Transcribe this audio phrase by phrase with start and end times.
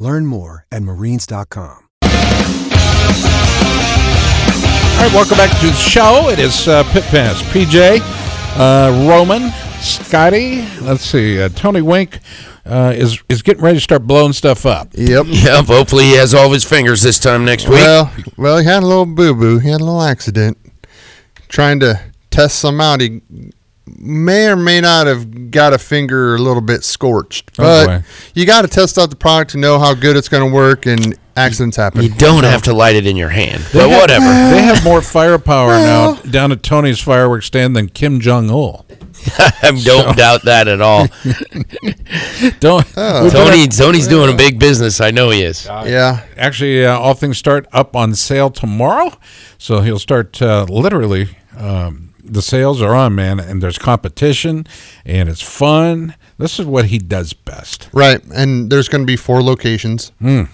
[0.00, 1.62] Learn more at marines.com.
[1.62, 1.78] All
[5.06, 6.30] right, welcome back to the show.
[6.30, 7.42] It is uh, Pit Pass.
[7.52, 7.98] PJ,
[8.58, 9.50] uh, Roman,
[9.80, 10.66] Scotty.
[10.80, 11.40] Let's see.
[11.40, 12.18] Uh, Tony Wink
[12.64, 14.88] uh, is is getting ready to start blowing stuff up.
[14.94, 15.26] Yep.
[15.28, 15.66] Yep.
[15.66, 17.74] Hopefully he has all of his fingers this time next week.
[17.74, 19.58] Well, well, he had a little boo boo.
[19.58, 20.56] He had a little accident.
[21.48, 23.02] Trying to test some out.
[23.02, 23.20] He
[23.98, 27.50] may or may not have got a finger a little bit scorched.
[27.58, 28.04] Oh, But boy.
[28.34, 30.86] you got to test out the product to know how good it's going to work,
[30.86, 32.02] and accidents happen.
[32.02, 34.24] you don't have to light it in your hand, They but have- whatever.
[34.54, 38.84] They have more firepower now down at Tony's fireworks stand than Kim Jong Il.
[39.38, 41.06] I don't doubt that at all.
[42.60, 45.00] Don't we've been Tony, Tony's doing a big business.
[45.00, 45.66] I know he is.
[45.66, 46.24] yeah.
[46.36, 49.12] actually uh, all things start up on sale tomorrow
[49.58, 54.66] so he'll start uh, literally um, the sales are on man and there's competition
[55.04, 58.22] and it's fun this is what he does best Right.
[58.34, 60.10] And there's going to be four locations.
[60.20, 60.44] Hmm.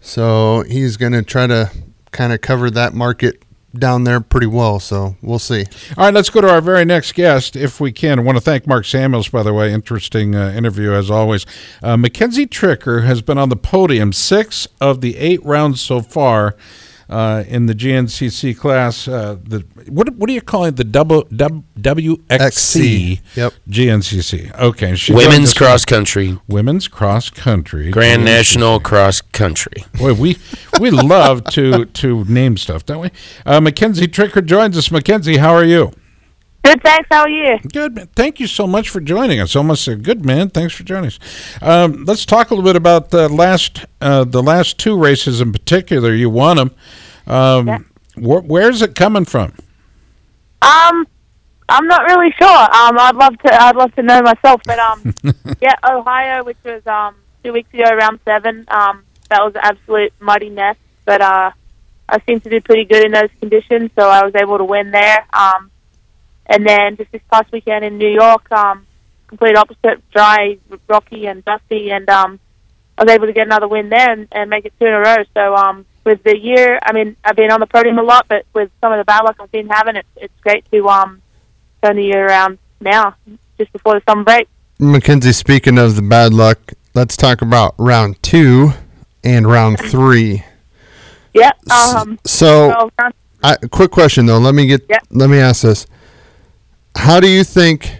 [0.00, 1.70] So he's going to try to
[2.12, 3.42] kind of cover that market
[3.74, 4.80] down there pretty well.
[4.80, 5.64] So we'll see.
[5.96, 8.40] all right let's go to our very next guest if we can i want to
[8.40, 11.44] thank mark samuels by the way interesting uh, interview as always
[11.82, 16.56] uh, mackenzie tricker has been on the podium six of the eight rounds so far
[17.08, 20.76] uh, in the GNCC class, uh, the what what do you call it?
[20.76, 23.20] The double W WXC XC.
[23.34, 23.52] Yep.
[23.70, 24.58] GNCC.
[24.58, 28.24] Okay, she Women's us- cross country, women's cross country, Grand GNCC.
[28.26, 29.84] National cross country.
[29.98, 30.36] Boy, we
[30.80, 33.10] we love to to name stuff, don't we?
[33.46, 34.90] Uh, Mackenzie Tricker joins us.
[34.90, 35.92] Mackenzie, how are you?
[36.64, 37.06] Good, thanks.
[37.10, 37.56] How are you?
[37.72, 38.08] Good, man.
[38.14, 39.56] Thank you so much for joining us.
[39.56, 40.50] Almost a good man.
[40.50, 41.18] Thanks for joining us.
[41.62, 45.52] Um, let's talk a little bit about the last uh, the last two races in
[45.52, 46.12] particular.
[46.12, 46.74] You won them.
[47.28, 47.78] Um, Yeah.
[48.16, 49.52] wh- where's it coming from?
[50.62, 51.06] Um,
[51.68, 52.48] I'm not really sure.
[52.48, 53.62] Um, I'd love to.
[53.62, 55.14] I'd love to know myself, but um,
[55.60, 58.64] yeah, Ohio, which was um two weeks ago, round seven.
[58.68, 61.50] Um, that was an absolute muddy mess, but uh,
[62.08, 64.90] I seemed to do pretty good in those conditions, so I was able to win
[64.90, 65.26] there.
[65.32, 65.70] Um,
[66.46, 68.86] and then just this past weekend in New York, um,
[69.26, 70.56] complete opposite, dry,
[70.88, 72.40] rocky, and dusty, and um,
[72.96, 74.98] I was able to get another win there and, and make it two in a
[75.00, 75.16] row.
[75.34, 78.46] So um, with the year, I mean, I've been on the podium a lot, but
[78.54, 81.20] with some of the bad luck I've been having, it's it's great to um
[81.82, 83.14] turn the year around now,
[83.58, 84.48] just before the summer break.
[84.80, 86.58] Mackenzie, speaking of the bad luck,
[86.94, 88.70] let's talk about round two
[89.22, 90.44] and round three.
[91.34, 91.50] Yeah.
[91.70, 92.18] Um.
[92.24, 94.38] So, So round- I, quick question though.
[94.38, 94.82] Let me get.
[94.88, 94.98] Yeah.
[95.10, 95.86] Let me ask this.
[96.96, 97.92] How do you think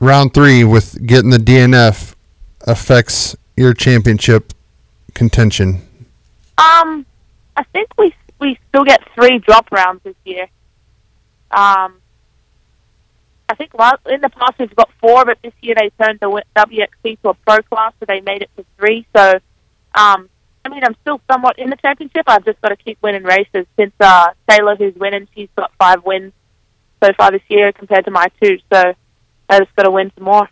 [0.00, 2.14] round three with getting the DNF
[2.66, 4.52] affects your championship
[5.14, 5.82] contention?
[6.58, 7.06] Um,
[7.56, 10.48] I think we we still get three drop rounds this year.
[11.50, 12.00] Um,
[13.48, 13.72] I think
[14.06, 17.34] in the past we've got four, but this year they turned the WXC to a
[17.34, 19.04] pro class, so they made it to three.
[19.14, 19.32] So,
[19.94, 20.30] um,
[20.64, 22.22] I mean, I'm still somewhat in the championship.
[22.28, 23.66] I've just got to keep winning races.
[23.76, 26.32] Since uh, Taylor, who's winning, she's got five wins
[27.02, 28.58] so far this year compared to my two.
[28.72, 28.94] So,
[29.48, 30.48] I just got to win some more.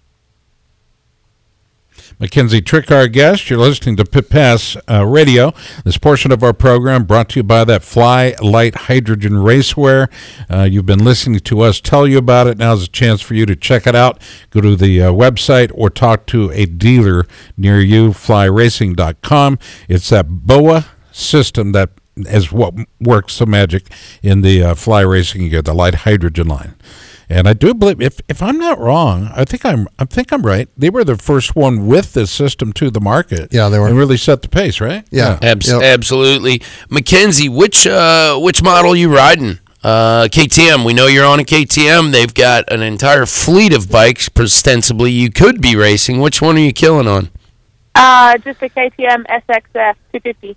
[2.19, 3.49] Mackenzie Trick, our guest.
[3.49, 5.53] You're listening to Pit Pass uh, Radio.
[5.85, 10.11] This portion of our program brought to you by that Fly Lite Hydrogen Racewear.
[10.51, 12.59] Uh, you've been listening to us tell you about it.
[12.59, 14.21] Now's a chance for you to check it out.
[14.51, 17.27] Go to the uh, website or talk to a dealer
[17.57, 19.59] near you, flyracing.com.
[19.89, 23.93] It's that BOA system that is what works the magic
[24.23, 26.75] in the uh, fly racing gear, the Lite Hydrogen line.
[27.31, 30.43] And I do believe, if, if I'm not wrong, I think I'm I think I'm
[30.43, 30.69] right.
[30.78, 33.53] They were the first one with this system to the market.
[33.53, 33.87] Yeah, they were.
[33.89, 35.06] and really set the pace, right?
[35.11, 35.38] Yeah.
[35.43, 35.83] Abs- Yep.
[35.83, 37.49] Absolutely, Mackenzie.
[37.50, 39.58] Which uh, which model you riding?
[39.85, 40.85] Uh, KTM.
[40.87, 42.12] We know you're on a KTM.
[42.12, 44.29] They've got an entire fleet of bikes.
[44.37, 46.20] Ostensibly, you could be racing.
[46.20, 47.31] Which one are you killing on?
[47.94, 50.56] Uh, just a KTM SXF 250.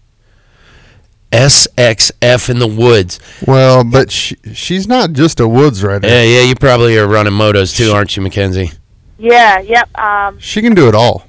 [1.31, 3.19] SXF in the woods.
[3.47, 6.07] Well, but she, she's not just a woods rider.
[6.07, 6.41] Yeah, yeah.
[6.43, 8.71] You probably are running motos too, aren't you, Mackenzie?
[9.17, 9.89] Yeah, yep.
[9.97, 11.25] Um, She can do it all.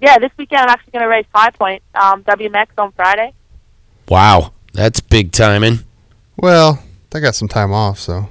[0.00, 3.32] yeah, this weekend I'm actually going to race High Point, um, WMX on Friday.
[4.08, 5.80] Wow, that's big timing.
[6.36, 8.28] Well, they got some time off, so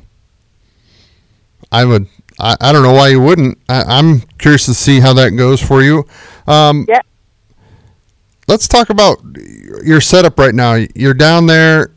[1.72, 2.08] I would.
[2.40, 3.58] I, I don't know why you wouldn't.
[3.68, 6.06] I, I'm curious to see how that goes for you.
[6.48, 7.02] Um, Yeah.
[8.50, 9.20] Let's talk about
[9.84, 10.74] your setup right now.
[10.96, 11.92] You're down there.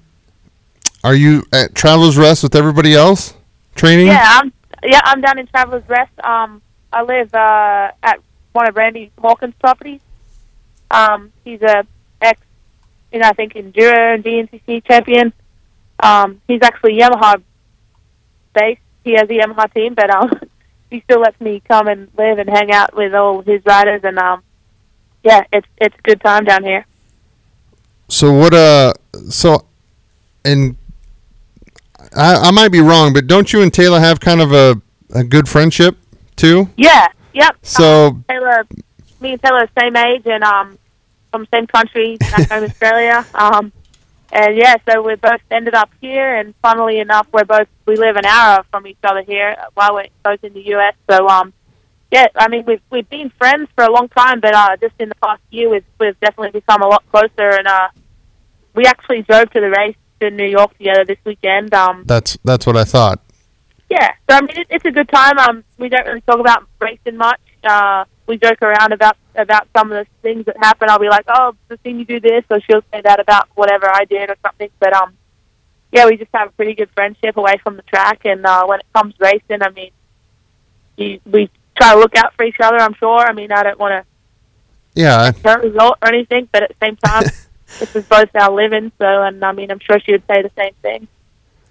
[1.02, 3.32] Are you at Travelers Rest with everybody else
[3.74, 4.08] training?
[4.08, 4.52] Yeah, I'm
[4.82, 6.12] yeah I'm down in Travelers Rest.
[6.22, 6.60] Um,
[6.92, 8.20] I live uh, at
[8.52, 10.00] one of Randy Hawkins' properties.
[10.90, 11.86] Um, he's a
[12.20, 12.38] ex,
[13.14, 15.32] you know, I think enduro and GNCC champion.
[16.00, 17.42] Um, he's actually Yamaha
[18.52, 18.82] based.
[19.04, 20.30] He has a Yamaha team, but um,
[20.90, 24.18] he still lets me come and live and hang out with all his riders, and
[24.18, 24.42] um,
[25.22, 26.86] yeah, it's it's a good time down here.
[28.08, 28.54] So what?
[28.54, 28.92] Uh,
[29.30, 29.66] so,
[30.44, 30.76] and
[32.16, 34.80] I, I might be wrong, but don't you and Taylor have kind of a
[35.14, 35.96] a good friendship
[36.36, 36.68] too?
[36.76, 37.08] Yeah.
[37.34, 37.56] Yep.
[37.62, 38.66] So um, Taylor,
[39.20, 40.78] me and Taylor are the same age and um
[41.30, 43.26] from the same country back home Australia.
[43.34, 43.72] Um,
[44.34, 48.16] and yeah, so we both ended up here, and funnily enough, we're both we live
[48.16, 50.94] an hour from each other here while we're both in the U.S.
[51.10, 51.52] So um,
[52.12, 55.08] yeah, I mean we've we've been friends for a long time, but uh, just in
[55.08, 57.88] the past year, we've we've definitely become a lot closer, and uh,
[58.74, 61.72] we actually drove to the race in New York together this weekend.
[61.72, 63.18] Um, that's that's what I thought.
[63.88, 65.38] yeah, so I mean it, it's a good time.
[65.38, 67.40] Um, we don't really talk about racing much.
[67.64, 70.90] Uh, we joke around about about some of the things that happen.
[70.90, 73.88] I'll be like, "Oh, the thing you do this," or she'll say that about whatever
[73.88, 74.68] I did or something.
[74.78, 75.16] But um,
[75.90, 78.26] yeah, we just have a pretty good friendship away from the track.
[78.26, 79.92] And uh, when it comes racing, I mean,
[80.98, 82.76] you, we try to look out for each other.
[82.76, 83.20] I'm sure.
[83.20, 86.86] I mean, I don't want to Yeah, to hurt result or anything, but at the
[86.86, 87.22] same time,
[87.78, 88.92] this is both our living.
[88.98, 91.08] So, and I mean, I'm sure she would say the same thing.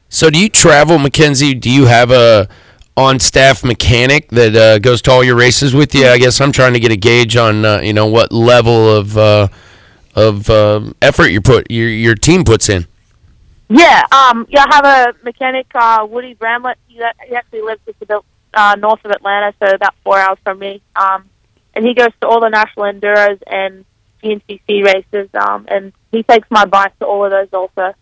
[0.10, 1.54] So do you travel, Mackenzie?
[1.54, 2.50] Do you have a
[2.98, 6.08] on-staff mechanic that uh, goes to all your races with you?
[6.08, 9.18] I guess I'm trying to get a gauge on uh, you know what level of
[9.18, 9.48] uh,
[10.16, 12.88] of uh, effort you put your your team puts in.
[13.70, 16.78] Yeah, um, yeah, I have a mechanic, uh, Woody Bramlett.
[16.88, 20.60] He, he actually lives just about uh, north of Atlanta, so about four hours from
[20.60, 20.82] me.
[20.96, 21.30] Um,
[21.74, 23.86] and he goes to all the national enduros and
[24.24, 27.94] GNCC races, um, and he takes my bike to all of those also.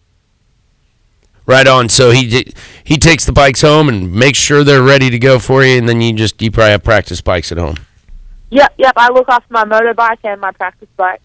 [1.45, 1.89] Right on.
[1.89, 2.45] So he
[2.83, 5.89] he takes the bikes home and makes sure they're ready to go for you, and
[5.89, 7.75] then you just you probably have practice bikes at home.
[8.51, 8.93] Yep, yep.
[8.95, 11.21] I look after my motorbike and my practice bike.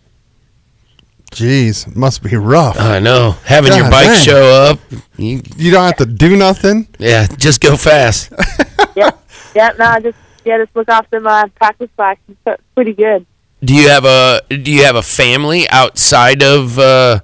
[1.35, 2.79] Jeez, must be rough.
[2.79, 4.25] I know having your bike dang.
[4.25, 4.79] show up.
[5.17, 6.89] You, You don't have to do nothing.
[6.99, 8.33] yeah, just go fast.
[8.97, 9.19] yep,
[9.55, 9.79] yep.
[9.79, 12.19] No, I just yeah, just look after my practice bike.
[12.47, 13.27] It's pretty good.
[13.63, 16.79] Do you have a Do you have a family outside of?
[16.79, 17.21] Uh,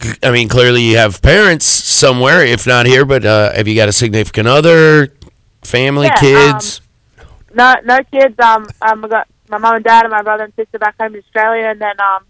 [0.00, 3.04] c- I mean, clearly you have parents somewhere, if not here.
[3.04, 5.12] But uh, have you got a significant other,
[5.62, 6.16] family, Yeah,
[6.52, 6.80] kids?
[7.54, 8.38] No, no kids.
[8.38, 11.14] Um, um, I got my mom and dad and my brother and sister back home
[11.14, 12.24] in Australia, and then um,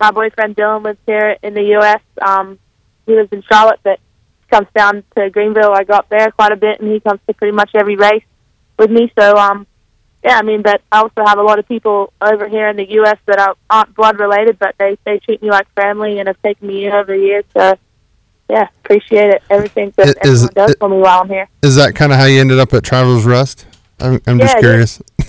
[0.00, 2.00] my boyfriend Dylan lives here in the U.S.
[2.22, 2.58] Um,
[3.06, 4.00] he lives in Charlotte, but
[4.50, 5.72] comes down to Greenville.
[5.72, 8.24] I go up there quite a bit, and he comes to pretty much every race
[8.78, 9.12] with me.
[9.18, 9.66] So, um,
[10.24, 12.88] yeah, I mean, but I also have a lot of people over here in the
[12.92, 13.18] U.S.
[13.26, 16.66] that are, aren't blood related, but they they treat me like family and have taken
[16.68, 17.44] me in over the years.
[17.56, 17.76] So,
[18.48, 19.42] yeah, appreciate it.
[19.50, 21.48] Everything that I- everyone does it- for me while I'm here.
[21.62, 23.66] Is that kind of how you ended up at Travelers Rest?
[24.00, 25.02] I'm, I'm just Yeah, it curious.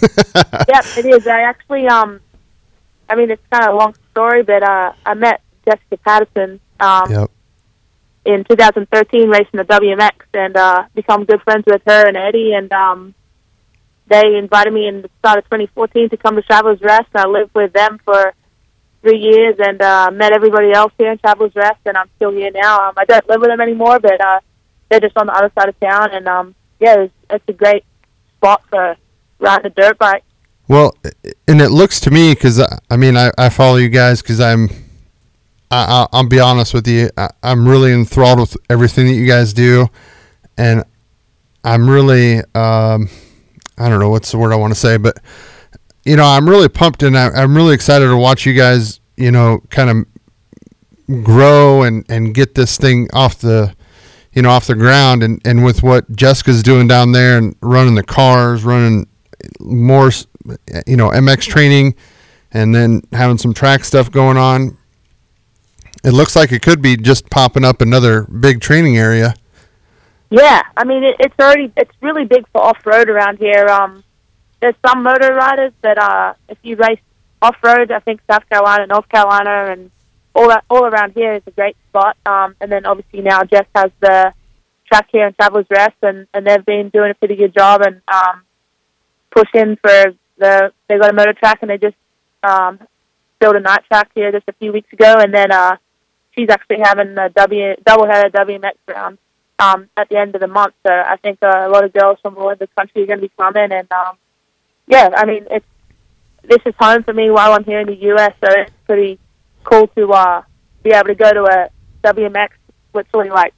[0.69, 1.27] yep, it is.
[1.27, 2.19] I actually, um,
[3.09, 7.09] I mean, it's kind of a long story, but uh, I met Jessica Patterson um,
[7.09, 7.31] Yep.
[8.25, 12.53] in 2013 racing the WMX and uh, become good friends with her and Eddie.
[12.53, 13.13] And um,
[14.07, 17.07] they invited me in the start of 2014 to come to Travelers Rest.
[17.15, 18.33] I lived with them for
[19.01, 22.51] three years and uh, met everybody else here in Travelers Rest, and I'm still here
[22.53, 22.89] now.
[22.89, 24.39] Um, I don't live with them anymore, but uh,
[24.89, 26.09] they're just on the other side of town.
[26.11, 27.85] And um, yeah, it's, it's a great
[28.35, 28.97] spot for
[29.39, 30.23] riding a dirt bike.
[30.69, 30.95] Well,
[31.47, 34.69] and it looks to me because I mean I, I follow you guys because I'm
[35.71, 39.25] I, I, I'll be honest with you I, I'm really enthralled with everything that you
[39.25, 39.87] guys do,
[40.57, 40.83] and
[41.63, 43.09] I'm really um,
[43.79, 45.17] I don't know what's the word I want to say, but
[46.05, 49.31] you know I'm really pumped and I, I'm really excited to watch you guys you
[49.31, 53.75] know kind of grow and and get this thing off the
[54.33, 55.23] you know off the ground.
[55.23, 59.07] And and with what Jessica's doing down there and running the cars running
[59.59, 60.11] more
[60.85, 61.95] you know MX training
[62.51, 64.77] and then having some track stuff going on
[66.03, 69.35] it looks like it could be just popping up another big training area
[70.29, 73.67] Yeah, I mean it, it's already it's really big for off road around here.
[73.67, 74.03] Um,
[74.61, 76.99] there's some motor riders that uh, if you race
[77.41, 79.91] off road, I think South Carolina, North Carolina, and
[80.35, 82.17] all that all around here is a great spot.
[82.25, 84.33] Um, and then obviously now Jess has the
[84.85, 88.01] track here in Travelers Rest, and and they've been doing a pretty good job and
[88.07, 88.43] um,
[89.31, 91.95] pushing for the they got a motor track and they just
[92.43, 92.79] um,
[93.39, 95.77] built a night track here just a few weeks ago, and then uh,
[96.35, 99.17] she's actually having a W double header WMX round
[99.59, 100.73] um, at the end of the month.
[100.85, 103.19] So I think uh, a lot of girls from all over the country are going
[103.19, 104.17] to be coming, and um,
[104.87, 105.65] yeah, I mean it's
[106.43, 108.33] this is home for me while I'm here in the U.S.
[108.43, 109.19] So it's pretty
[109.63, 110.41] cool to uh,
[110.83, 111.69] be able to go to a
[112.03, 112.49] WMX
[112.93, 113.53] literally like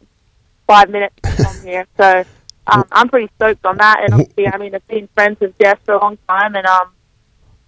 [0.67, 1.85] five minutes from here.
[1.97, 2.23] So
[2.71, 4.01] um, I'm pretty stoked on that.
[4.03, 6.91] And obviously, I mean, I've been friends with Jess for a long time, and um,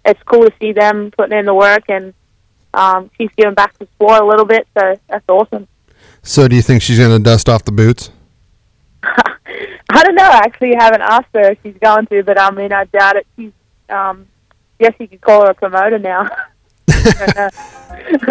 [0.04, 2.14] it's cool to see them putting in the work, and
[2.72, 4.66] um, she's giving back to sport a little bit.
[4.78, 5.68] So that's awesome.
[6.22, 8.10] So do you think she's going to dust off the boots?
[9.04, 10.24] I don't know.
[10.24, 13.26] I actually haven't asked her if she's going to, but I mean, I doubt it.
[13.36, 13.52] She's,
[13.90, 14.26] um,
[14.78, 16.28] guess you could call her a promoter now.
[16.88, 17.48] I don't know.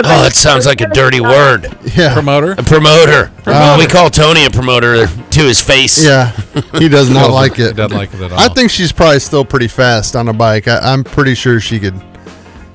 [0.06, 1.68] Oh, that sounds like a dirty word.
[1.96, 2.14] Yeah.
[2.14, 2.54] Promoter.
[2.54, 3.32] A promoter.
[3.78, 6.04] we call Tony a promoter to his face.
[6.06, 6.32] Yeah.
[6.80, 7.76] He does not like He it.
[7.76, 8.40] doesn't like it at all.
[8.40, 10.68] I think she's probably still pretty fast on a bike.
[10.68, 12.00] I, I'm pretty sure she could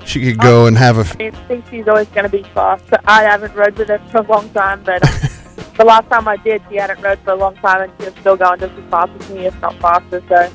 [0.04, 2.84] she could go and have a f- I think she's always going to be fast.
[3.04, 5.28] I haven't rode with her for a long time, but um,
[5.76, 8.14] the last time I did, she hadn't rode for a long time, and she was
[8.20, 10.22] still going just as fast as me, if not faster.
[10.28, 10.50] So,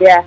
[0.00, 0.24] yeah.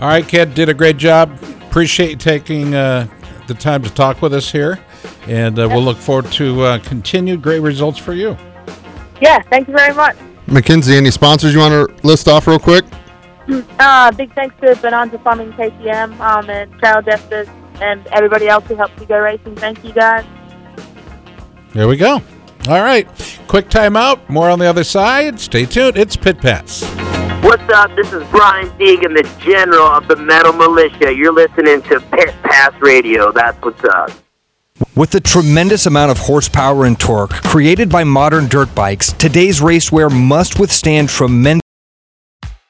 [0.00, 1.38] All right, kid, did a great job.
[1.68, 3.06] Appreciate you taking uh,
[3.46, 4.80] the time to talk with us here,
[5.28, 8.36] and uh, we'll look forward to uh, continued great results for you.
[9.20, 10.16] Yeah, thank you very much.
[10.46, 10.96] Mackenzie.
[10.96, 12.84] Any sponsors you want to list off real quick?
[13.78, 17.48] Uh, big thanks to Bonanza Plumbing, KTM, um, and Trail Justice,
[17.80, 19.54] and everybody else who helped me go racing.
[19.54, 20.24] Thank you, guys.
[21.72, 22.20] There we go.
[22.68, 23.06] All right,
[23.46, 24.28] quick timeout.
[24.28, 25.38] More on the other side.
[25.38, 25.96] Stay tuned.
[25.96, 26.82] It's Pit Pass.
[27.44, 27.94] What's up?
[27.94, 31.16] This is Brian Deegan, the general of the Metal Mulisha.
[31.16, 33.30] You're listening to Pit Pass Radio.
[33.30, 34.10] That's what's up.
[34.96, 40.10] With the tremendous amount of horsepower and torque created by modern dirt bikes, today's racewear
[40.10, 41.65] must withstand tremendous.